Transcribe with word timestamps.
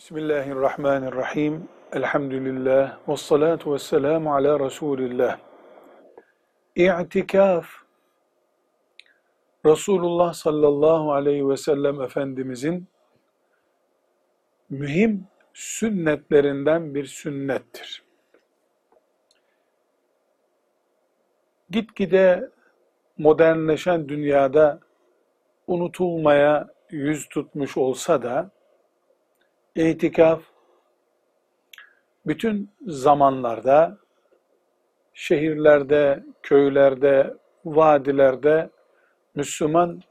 Bismillahirrahmanirrahim. 0.00 1.68
Elhamdülillah. 1.92 3.08
Ve 3.08 3.16
salatu 3.16 3.72
ve 3.74 3.78
selamu 3.78 4.34
ala 4.34 4.60
Resulillah. 4.60 5.38
İ'tikaf, 6.76 7.66
Resulullah 9.66 10.32
sallallahu 10.32 11.12
aleyhi 11.12 11.48
ve 11.48 11.56
sellem 11.56 12.00
Efendimizin 12.00 12.86
mühim 14.70 15.26
sünnetlerinden 15.54 16.94
bir 16.94 17.04
sünnettir. 17.04 18.02
Gitgide 21.70 22.50
modernleşen 23.18 24.08
dünyada 24.08 24.80
unutulmaya 25.66 26.68
yüz 26.90 27.28
tutmuş 27.28 27.76
olsa 27.76 28.22
da 28.22 28.50
İtikaf 29.74 30.42
bütün 32.26 32.70
zamanlarda, 32.86 33.98
şehirlerde, 35.14 36.24
köylerde, 36.42 37.34
vadilerde 37.64 38.70
Müslüman 39.34 40.02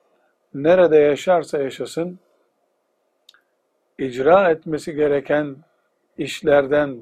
nerede 0.54 0.98
yaşarsa 0.98 1.58
yaşasın 1.58 2.20
icra 3.98 4.52
etmesi 4.52 4.96
gereken 4.96 5.58
işlerden 6.18 7.02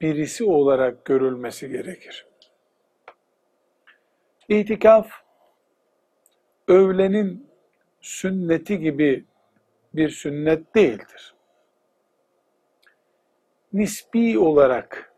birisi 0.00 0.44
olarak 0.44 1.04
görülmesi 1.04 1.68
gerekir. 1.68 2.26
İtikaf 4.48 5.10
öğlenin 6.68 7.50
sünneti 8.00 8.78
gibi 8.78 9.24
bir 9.94 10.08
sünnet 10.08 10.74
değildir 10.74 11.35
nispi 13.76 14.38
olarak 14.38 15.12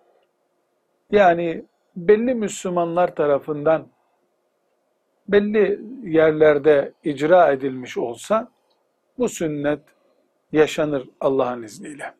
yani 1.10 1.64
belli 1.96 2.34
Müslümanlar 2.34 3.14
tarafından 3.14 3.88
belli 5.28 5.80
yerlerde 6.02 6.92
icra 7.04 7.52
edilmiş 7.52 7.98
olsa 7.98 8.52
bu 9.18 9.28
sünnet 9.28 9.80
yaşanır 10.52 11.08
Allah'ın 11.20 11.62
izniyle. 11.62 12.14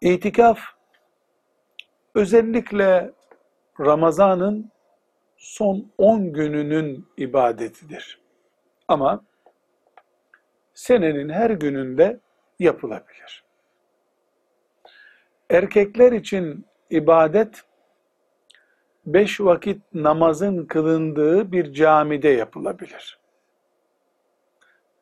İtikaf 0.00 0.60
özellikle 2.14 3.12
Ramazan'ın 3.80 4.70
son 5.36 5.92
10 5.98 6.32
gününün 6.32 7.08
ibadetidir. 7.16 8.20
Ama 8.88 9.24
senenin 10.74 11.28
her 11.28 11.50
gününde 11.50 12.20
yapılabilir. 12.58 13.47
Erkekler 15.50 16.12
için 16.12 16.66
ibadet 16.90 17.62
beş 19.06 19.40
vakit 19.40 19.82
namazın 19.94 20.66
kılındığı 20.66 21.52
bir 21.52 21.72
camide 21.72 22.28
yapılabilir. 22.28 23.18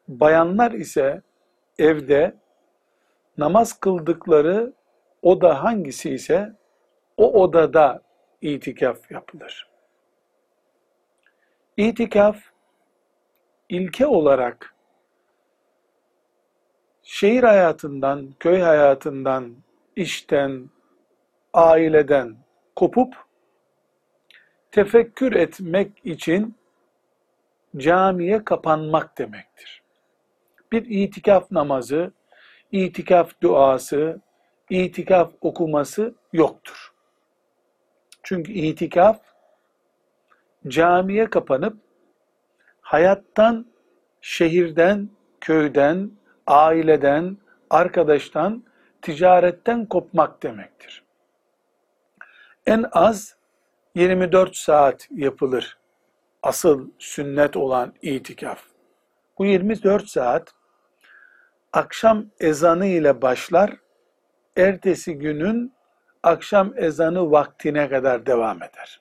Bayanlar 0.09 0.73
ise 0.73 1.23
evde 1.79 2.35
namaz 3.39 3.81
kıldıkları 3.81 4.73
oda 5.23 5.65
hangisi 5.65 6.11
ise 6.11 6.53
o 7.17 7.43
odada 7.43 8.03
itikaf 8.41 9.11
yapılır. 9.11 9.71
İtikaf 11.77 12.39
ilke 13.69 14.07
olarak 14.07 14.75
şehir 17.03 17.43
hayatından, 17.43 18.35
köy 18.41 18.61
hayatından, 18.61 19.57
işten, 19.97 20.71
aileden 21.53 22.37
kopup 22.77 23.15
tefekkür 24.71 25.33
etmek 25.33 25.93
için 26.05 26.57
camiye 27.77 28.45
kapanmak 28.45 29.19
demektir. 29.19 29.83
Bir 30.73 30.87
itikaf 30.89 31.51
namazı, 31.51 32.13
itikaf 32.73 33.33
duası, 33.43 34.21
itikaf 34.71 35.33
okuması 35.41 36.15
yoktur. 36.33 36.93
Çünkü 38.23 38.53
itikaf 38.53 39.21
camiye 40.69 41.31
kapanıp 41.31 41.77
hayattan, 42.81 43.67
şehirden, 44.21 45.11
köyden, 45.41 46.11
aileden, 46.47 47.39
arkadaştan 47.71 48.65
ticaretten 49.07 49.87
kopmak 49.87 50.43
demektir. 50.43 51.05
En 52.67 52.85
az 52.93 53.37
24 53.95 54.57
saat 54.57 55.09
yapılır 55.11 55.79
asıl 56.43 56.91
sünnet 56.99 57.57
olan 57.57 57.95
itikaf. 58.03 58.63
Bu 59.39 59.47
24 59.47 60.09
saat 60.09 60.55
akşam 61.73 62.27
ezanı 62.41 62.87
ile 62.87 63.23
başlar, 63.23 63.77
ertesi 64.57 65.19
günün 65.19 65.73
akşam 66.23 66.73
ezanı 66.77 67.31
vaktine 67.31 67.89
kadar 67.89 68.27
devam 68.27 68.57
eder. 68.57 69.01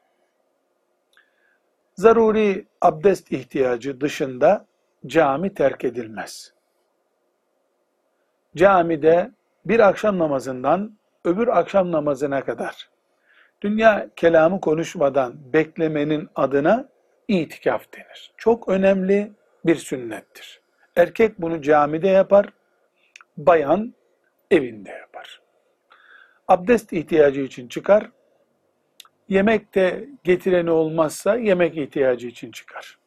Zaruri 1.96 2.68
abdest 2.82 3.32
ihtiyacı 3.32 4.02
dışında 4.02 4.66
cami 5.08 5.54
terk 5.54 5.84
edilmez. 5.84 6.54
Camide 8.56 9.32
bir 9.66 9.80
akşam 9.80 10.20
namazından 10.20 10.98
öbür 11.26 11.48
akşam 11.48 11.92
namazına 11.92 12.46
kadar 12.46 12.90
dünya 13.62 14.10
kelamı 14.16 14.62
konuşmadan 14.62 15.54
beklemenin 15.54 16.30
adına 16.36 16.90
itikaf 17.28 17.94
denir. 17.94 18.32
Çok 18.38 18.70
önemli 18.70 19.32
bir 19.66 19.76
sünnettir. 19.76 20.62
Erkek 20.96 21.42
bunu 21.42 21.62
camide 21.62 22.08
yapar, 22.08 22.50
bayan 23.38 23.94
evinde 24.52 24.90
yapar. 24.90 25.42
Abdest 26.48 26.94
ihtiyacı 26.94 27.42
için 27.42 27.68
çıkar, 27.68 28.12
yemek 29.30 29.76
de 29.76 30.10
getireni 30.24 30.72
olmazsa 30.72 31.36
yemek 31.36 31.78
ihtiyacı 31.78 32.28
için 32.28 32.52
çıkar. 32.52 32.98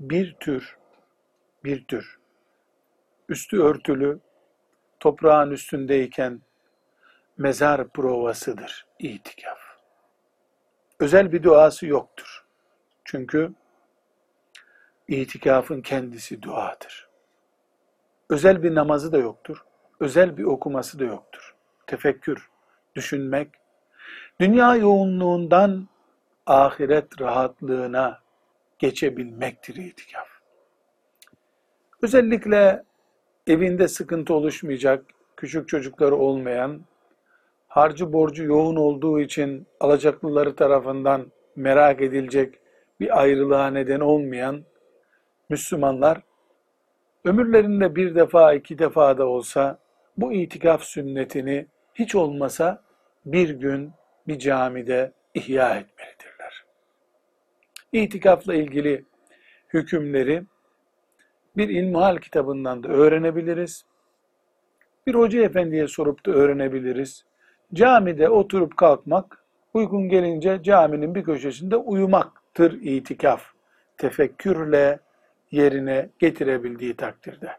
Bir 0.00 0.36
tür, 0.40 0.76
bir 1.64 1.84
tür, 1.84 2.18
üstü 3.28 3.62
örtülü, 3.62 4.20
toprağın 5.00 5.50
üstündeyken 5.50 6.40
mezar 7.38 7.88
provasıdır 7.88 8.86
itikaf. 8.98 9.58
Özel 11.00 11.32
bir 11.32 11.42
duası 11.42 11.86
yoktur. 11.86 12.44
Çünkü 13.04 13.52
itikafın 15.08 15.82
kendisi 15.82 16.42
duadır. 16.42 17.08
Özel 18.30 18.62
bir 18.62 18.74
namazı 18.74 19.12
da 19.12 19.18
yoktur. 19.18 19.64
Özel 20.00 20.36
bir 20.36 20.44
okuması 20.44 20.98
da 20.98 21.04
yoktur. 21.04 21.54
Tefekkür, 21.86 22.50
düşünmek, 22.94 23.48
dünya 24.40 24.76
yoğunluğundan 24.76 25.88
ahiret 26.46 27.20
rahatlığına 27.20 28.20
geçebilmektir 28.78 29.76
itikaf. 29.76 30.28
Özellikle 32.02 32.84
evinde 33.48 33.88
sıkıntı 33.88 34.34
oluşmayacak, 34.34 35.04
küçük 35.36 35.68
çocukları 35.68 36.16
olmayan, 36.16 36.80
harcı 37.68 38.12
borcu 38.12 38.44
yoğun 38.44 38.76
olduğu 38.76 39.20
için 39.20 39.66
alacaklıları 39.80 40.56
tarafından 40.56 41.32
merak 41.56 42.02
edilecek 42.02 42.54
bir 43.00 43.20
ayrılığa 43.20 43.70
neden 43.70 44.00
olmayan 44.00 44.64
Müslümanlar 45.48 46.22
ömürlerinde 47.24 47.96
bir 47.96 48.14
defa 48.14 48.54
iki 48.54 48.78
defa 48.78 49.18
da 49.18 49.26
olsa 49.26 49.78
bu 50.16 50.32
itikaf 50.32 50.82
sünnetini 50.82 51.66
hiç 51.94 52.14
olmasa 52.14 52.82
bir 53.26 53.50
gün 53.50 53.92
bir 54.28 54.38
camide 54.38 55.12
ihya 55.34 55.76
etmelidirler. 55.76 56.64
İtikafla 57.92 58.54
ilgili 58.54 59.04
hükümleri 59.74 60.44
bir 61.58 61.68
ilmihal 61.68 62.16
kitabından 62.16 62.82
da 62.82 62.88
öğrenebiliriz. 62.88 63.84
Bir 65.06 65.14
hoca 65.14 65.42
efendiye 65.42 65.88
sorup 65.88 66.26
da 66.26 66.30
öğrenebiliriz. 66.30 67.24
Camide 67.74 68.28
oturup 68.28 68.76
kalkmak, 68.76 69.44
uygun 69.74 70.08
gelince 70.08 70.62
caminin 70.62 71.14
bir 71.14 71.24
köşesinde 71.24 71.76
uyumaktır 71.76 72.72
itikaf. 72.72 73.42
Tefekkürle 73.96 74.98
yerine 75.50 76.08
getirebildiği 76.18 76.96
takdirde. 76.96 77.50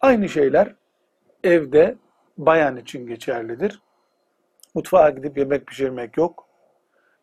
Aynı 0.00 0.28
şeyler 0.28 0.74
evde 1.44 1.96
bayan 2.38 2.76
için 2.76 3.06
geçerlidir. 3.06 3.82
Mutfağa 4.74 5.10
gidip 5.10 5.38
yemek 5.38 5.66
pişirmek 5.66 6.16
yok. 6.16 6.46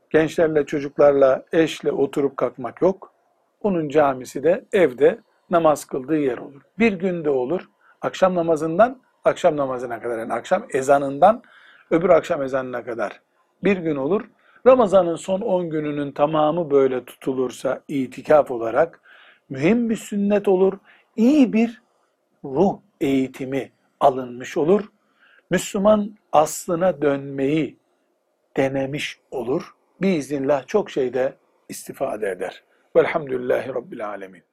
Gençlerle, 0.10 0.66
çocuklarla, 0.66 1.46
eşle 1.52 1.92
oturup 1.92 2.38
kalkmak 2.38 2.82
yok. 2.82 3.14
Onun 3.62 3.90
camisi 3.90 4.44
de 4.44 4.66
evde 4.74 5.20
namaz 5.50 5.86
kıldığı 5.86 6.18
yer 6.18 6.38
olur. 6.38 6.62
Bir 6.80 6.94
günde 6.94 7.30
olur. 7.30 7.70
Akşam 8.02 8.36
namazından 8.36 9.02
akşam 9.24 9.58
namazına 9.58 10.02
kadar 10.02 10.20
yani 10.20 10.34
akşam 10.34 10.66
ezanından 10.74 11.44
öbür 11.92 12.10
akşam 12.10 12.44
ezanına 12.44 12.84
kadar 12.84 13.22
bir 13.64 13.78
gün 13.78 13.96
olur. 13.96 14.30
Ramazan'ın 14.68 15.16
son 15.16 15.42
10 15.42 15.70
gününün 15.70 16.12
tamamı 16.12 16.72
böyle 16.72 17.06
tutulursa 17.06 17.82
itikaf 17.88 18.52
olarak 18.52 19.02
mühim 19.50 19.90
bir 19.90 19.96
sünnet 19.96 20.48
olur. 20.48 20.74
İyi 21.16 21.54
bir 21.54 21.82
ruh 22.44 22.80
eğitimi 23.02 23.72
alınmış 24.00 24.58
olur. 24.58 24.86
Müslüman 25.50 26.18
aslına 26.32 27.02
dönmeyi 27.02 27.80
denemiş 28.58 29.20
olur. 29.32 29.74
Biiznillah 30.02 30.68
çok 30.68 30.92
şeyde 30.92 31.38
istifade 31.70 32.30
eder. 32.30 32.64
Velhamdülillahi 32.96 33.70
Rabbil 33.70 34.08
Alemin. 34.08 34.47